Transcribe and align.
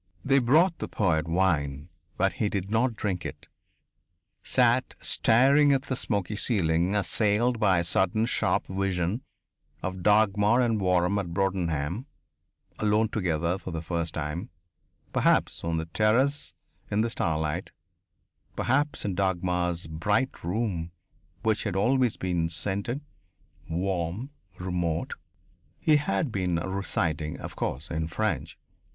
They 0.25 0.39
brought 0.39 0.79
the 0.79 0.87
poet 0.87 1.27
wine 1.27 1.89
but 2.17 2.33
he 2.41 2.49
did 2.49 2.71
not 2.71 2.95
drink 2.95 3.23
it 3.23 3.47
sat 4.41 4.95
staring 4.99 5.71
at 5.73 5.83
the 5.83 5.95
smoky 5.95 6.35
ceiling, 6.35 6.95
assailed 6.95 7.59
by 7.59 7.77
a 7.77 7.83
sudden 7.83 8.25
sharp 8.25 8.65
vision 8.65 9.21
of 9.83 10.01
Dagmar 10.01 10.59
and 10.59 10.81
Waram 10.81 11.19
at 11.19 11.35
Broadenham, 11.35 12.07
alone 12.79 13.09
together 13.09 13.59
for 13.59 13.69
the 13.69 13.83
first 13.83 14.15
time, 14.15 14.49
perhaps 15.13 15.63
on 15.63 15.77
the 15.77 15.85
terrace 15.85 16.55
in 16.89 17.01
the 17.01 17.09
starlight, 17.11 17.71
perhaps 18.55 19.05
in 19.05 19.13
Dagmar's 19.13 19.85
bright 19.85 20.43
room 20.43 20.89
which 21.43 21.63
had 21.63 21.75
always 21.75 22.17
been 22.17 22.49
scented, 22.49 23.01
warm, 23.69 24.31
remote 24.57 25.13
He 25.79 25.97
had 25.97 26.31
been 26.31 26.55
reciting, 26.55 27.39
of 27.39 27.55
course, 27.55 27.91
in 27.91 28.07
French. 28.07 28.57